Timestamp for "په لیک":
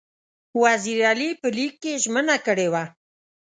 1.41-1.73